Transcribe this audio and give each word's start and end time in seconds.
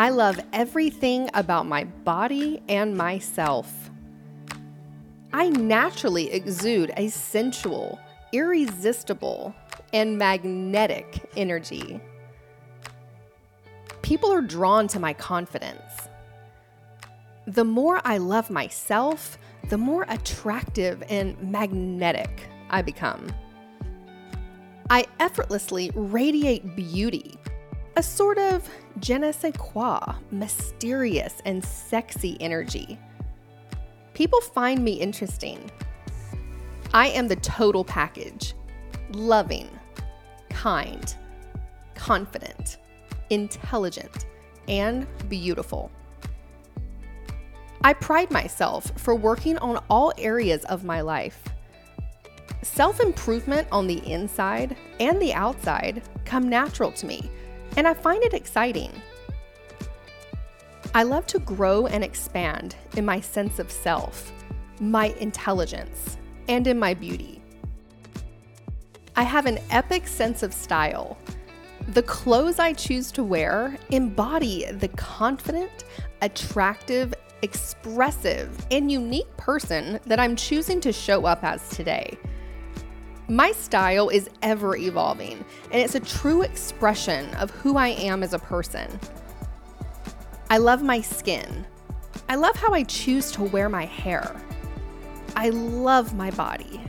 I 0.00 0.10
love 0.10 0.38
everything 0.52 1.28
about 1.34 1.66
my 1.66 1.82
body 1.82 2.62
and 2.68 2.96
myself. 2.96 3.90
I 5.32 5.48
naturally 5.48 6.30
exude 6.30 6.92
a 6.96 7.08
sensual, 7.08 7.98
irresistible, 8.32 9.56
and 9.92 10.16
magnetic 10.16 11.28
energy. 11.36 12.00
People 14.02 14.30
are 14.30 14.40
drawn 14.40 14.86
to 14.86 15.00
my 15.00 15.14
confidence. 15.14 16.08
The 17.48 17.64
more 17.64 18.00
I 18.04 18.18
love 18.18 18.50
myself, 18.50 19.36
the 19.68 19.78
more 19.78 20.06
attractive 20.08 21.02
and 21.08 21.36
magnetic 21.42 22.48
I 22.70 22.82
become. 22.82 23.26
I 24.90 25.06
effortlessly 25.18 25.90
radiate 25.94 26.76
beauty 26.76 27.37
a 27.98 28.02
sort 28.02 28.38
of 28.38 28.62
je 29.00 29.18
ne 29.18 29.32
sais 29.32 29.52
quoi, 29.58 29.98
mysterious 30.30 31.42
and 31.44 31.64
sexy 31.64 32.36
energy. 32.40 32.96
People 34.14 34.40
find 34.40 34.84
me 34.84 34.92
interesting. 34.92 35.58
I 36.94 37.08
am 37.08 37.26
the 37.26 37.34
total 37.34 37.84
package 37.84 38.54
loving, 39.14 39.68
kind, 40.48 41.12
confident, 41.96 42.78
intelligent, 43.30 44.26
and 44.68 45.04
beautiful. 45.28 45.90
I 47.82 47.94
pride 47.94 48.30
myself 48.30 48.92
for 48.96 49.16
working 49.16 49.58
on 49.58 49.82
all 49.90 50.12
areas 50.18 50.64
of 50.66 50.84
my 50.84 51.00
life. 51.00 51.42
Self 52.62 53.00
improvement 53.00 53.66
on 53.72 53.88
the 53.88 54.06
inside 54.08 54.76
and 55.00 55.20
the 55.20 55.34
outside 55.34 56.02
come 56.24 56.48
natural 56.48 56.92
to 56.92 57.04
me 57.04 57.28
and 57.78 57.86
I 57.86 57.94
find 57.94 58.24
it 58.24 58.34
exciting. 58.34 58.90
I 60.96 61.04
love 61.04 61.28
to 61.28 61.38
grow 61.38 61.86
and 61.86 62.02
expand 62.02 62.74
in 62.96 63.04
my 63.04 63.20
sense 63.20 63.60
of 63.60 63.70
self, 63.70 64.32
my 64.80 65.14
intelligence, 65.20 66.16
and 66.48 66.66
in 66.66 66.76
my 66.76 66.92
beauty. 66.92 67.40
I 69.14 69.22
have 69.22 69.46
an 69.46 69.60
epic 69.70 70.08
sense 70.08 70.42
of 70.42 70.52
style. 70.52 71.16
The 71.90 72.02
clothes 72.02 72.58
I 72.58 72.72
choose 72.72 73.12
to 73.12 73.22
wear 73.22 73.78
embody 73.90 74.64
the 74.72 74.88
confident, 74.88 75.84
attractive, 76.20 77.14
expressive, 77.42 78.66
and 78.72 78.90
unique 78.90 79.36
person 79.36 80.00
that 80.06 80.18
I'm 80.18 80.34
choosing 80.34 80.80
to 80.80 80.92
show 80.92 81.26
up 81.26 81.44
as 81.44 81.68
today. 81.68 82.18
My 83.30 83.52
style 83.52 84.08
is 84.08 84.30
ever 84.40 84.74
evolving, 84.74 85.44
and 85.70 85.82
it's 85.82 85.94
a 85.94 86.00
true 86.00 86.40
expression 86.40 87.34
of 87.34 87.50
who 87.50 87.76
I 87.76 87.88
am 87.88 88.22
as 88.22 88.32
a 88.32 88.38
person. 88.38 88.98
I 90.48 90.56
love 90.56 90.82
my 90.82 91.02
skin. 91.02 91.66
I 92.30 92.36
love 92.36 92.56
how 92.56 92.72
I 92.72 92.84
choose 92.84 93.30
to 93.32 93.42
wear 93.42 93.68
my 93.68 93.84
hair. 93.84 94.34
I 95.36 95.50
love 95.50 96.14
my 96.14 96.30
body. 96.30 96.80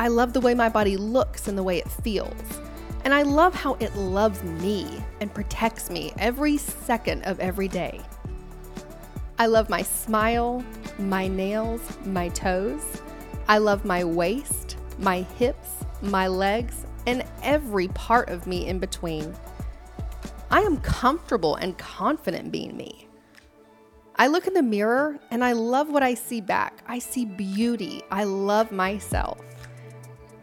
I 0.00 0.08
love 0.08 0.32
the 0.32 0.40
way 0.40 0.54
my 0.54 0.70
body 0.70 0.96
looks 0.96 1.46
and 1.46 1.58
the 1.58 1.62
way 1.62 1.76
it 1.76 1.90
feels. 1.90 2.60
And 3.04 3.12
I 3.12 3.22
love 3.22 3.54
how 3.54 3.74
it 3.74 3.94
loves 3.94 4.42
me 4.42 5.04
and 5.20 5.34
protects 5.34 5.90
me 5.90 6.14
every 6.16 6.56
second 6.56 7.24
of 7.24 7.40
every 7.40 7.68
day. 7.68 8.00
I 9.38 9.46
love 9.46 9.68
my 9.68 9.82
smile, 9.82 10.64
my 10.98 11.28
nails, 11.28 11.82
my 12.06 12.30
toes. 12.30 13.02
I 13.46 13.58
love 13.58 13.84
my 13.84 14.04
waist, 14.04 14.76
my 14.98 15.22
hips, 15.38 15.84
my 16.00 16.28
legs, 16.28 16.86
and 17.06 17.24
every 17.42 17.88
part 17.88 18.30
of 18.30 18.46
me 18.46 18.66
in 18.66 18.78
between. 18.78 19.34
I 20.50 20.60
am 20.60 20.78
comfortable 20.78 21.56
and 21.56 21.76
confident 21.76 22.50
being 22.50 22.76
me. 22.76 23.08
I 24.16 24.28
look 24.28 24.46
in 24.46 24.54
the 24.54 24.62
mirror 24.62 25.18
and 25.30 25.44
I 25.44 25.52
love 25.52 25.90
what 25.90 26.02
I 26.02 26.14
see 26.14 26.40
back. 26.40 26.82
I 26.86 27.00
see 27.00 27.24
beauty. 27.24 28.02
I 28.10 28.24
love 28.24 28.70
myself. 28.70 29.40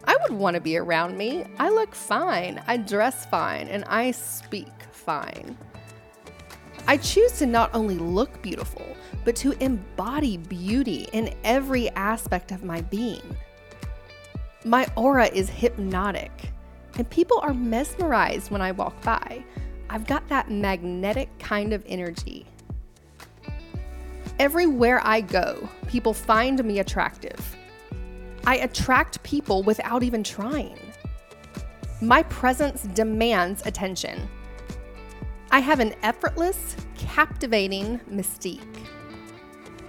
I 0.04 0.16
would 0.22 0.38
want 0.38 0.54
to 0.54 0.60
be 0.60 0.76
around 0.76 1.16
me. 1.16 1.44
I 1.58 1.70
look 1.70 1.94
fine. 1.94 2.62
I 2.66 2.76
dress 2.76 3.24
fine 3.26 3.68
and 3.68 3.84
I 3.84 4.10
speak 4.10 4.72
fine. 4.90 5.56
I 6.86 6.96
choose 6.96 7.32
to 7.38 7.46
not 7.46 7.70
only 7.74 7.96
look 7.96 8.42
beautiful, 8.42 8.96
but 9.24 9.36
to 9.36 9.52
embody 9.62 10.36
beauty 10.36 11.08
in 11.12 11.34
every 11.44 11.88
aspect 11.90 12.50
of 12.50 12.64
my 12.64 12.80
being. 12.82 13.22
My 14.64 14.86
aura 14.96 15.26
is 15.26 15.48
hypnotic, 15.48 16.50
and 16.98 17.08
people 17.08 17.38
are 17.40 17.54
mesmerized 17.54 18.50
when 18.50 18.60
I 18.60 18.72
walk 18.72 19.00
by. 19.02 19.44
I've 19.90 20.06
got 20.06 20.26
that 20.28 20.50
magnetic 20.50 21.28
kind 21.38 21.72
of 21.72 21.84
energy. 21.86 22.46
Everywhere 24.38 25.00
I 25.04 25.20
go, 25.20 25.68
people 25.86 26.12
find 26.12 26.64
me 26.64 26.80
attractive. 26.80 27.56
I 28.44 28.56
attract 28.56 29.22
people 29.22 29.62
without 29.62 30.02
even 30.02 30.24
trying. 30.24 30.78
My 32.00 32.24
presence 32.24 32.82
demands 32.82 33.64
attention. 33.66 34.28
I 35.54 35.58
have 35.58 35.80
an 35.80 35.94
effortless, 36.02 36.76
captivating 36.96 38.00
mystique. 38.10 38.86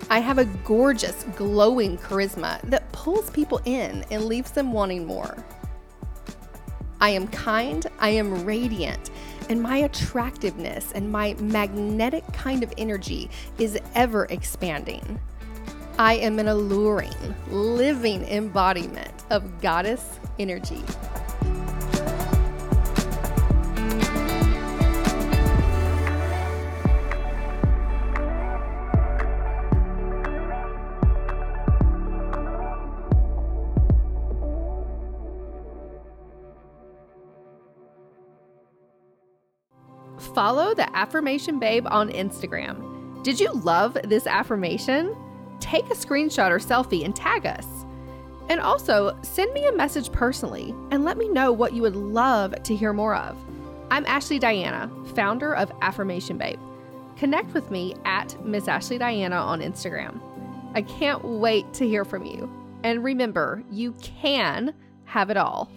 I 0.10 0.20
have 0.20 0.38
a 0.38 0.44
gorgeous, 0.44 1.24
glowing 1.38 1.98
charisma 1.98 2.60
that 2.64 2.92
pulls 2.92 3.30
people 3.30 3.62
in 3.64 4.04
and 4.12 4.26
leaves 4.26 4.52
them 4.52 4.74
wanting 4.74 5.08
more. 5.08 5.38
I 7.00 7.12
am 7.12 7.30
kind, 7.30 7.86
I 8.00 8.10
am 8.10 8.44
radiant, 8.44 9.10
and 9.48 9.62
my 9.62 9.78
attractiveness 9.78 10.92
and 10.92 11.10
my 11.10 11.36
magnetic 11.36 12.26
kind 12.34 12.62
of 12.62 12.74
energy 12.78 13.30
is 13.58 13.80
ever 13.96 14.26
expanding. 14.26 15.18
I 15.98 16.16
am 16.16 16.40
an 16.40 16.50
alluring, 16.50 17.16
living 17.50 18.26
embodiment 18.26 19.14
of 19.30 19.62
goddess 19.62 20.20
energy. 20.40 20.84
Follow 40.34 40.74
the 40.74 40.90
Affirmation 40.98 41.60
Babe 41.60 41.86
on 41.92 42.10
Instagram. 42.10 43.24
Did 43.24 43.40
you 43.40 43.52
love 43.52 43.96
this 44.04 44.26
affirmation? 44.26 45.16
Take 45.60 45.86
a 45.86 45.96
screenshot 45.96 46.50
or 46.50 46.58
selfie 46.58 47.06
and 47.06 47.16
tag 47.16 47.46
us. 47.46 47.68
And 48.50 48.60
also, 48.60 49.16
send 49.22 49.54
me 49.54 49.68
a 49.68 49.72
message 49.72 50.12
personally 50.12 50.74
and 50.90 51.06
let 51.06 51.18
me 51.18 51.30
know 51.30 51.52
what 51.52 51.74
you 51.74 51.84
would 51.84 51.96
love 51.96 52.64
to 52.64 52.76
hear 52.76 52.94
more 52.94 53.16
of. 53.16 53.38
I'm 53.92 54.08
Ashley 54.08 54.40
Diana, 54.40 54.90
founder 55.14 55.54
of 55.54 55.72
Affirmation 55.84 56.40
Babe. 56.40 56.60
Connect 57.16 57.54
with 57.54 57.70
me 57.70 57.96
at 58.04 58.44
Miss 58.44 58.68
Ashley 58.68 58.98
Diana 58.98 59.36
on 59.36 59.62
Instagram. 59.62 60.20
I 60.74 60.82
can't 60.82 61.24
wait 61.24 61.72
to 61.76 61.88
hear 61.88 62.04
from 62.04 62.26
you. 62.26 62.52
And 62.84 63.04
remember, 63.04 63.64
you 63.70 63.94
can 64.02 64.74
have 65.06 65.30
it 65.30 65.38
all. 65.38 65.72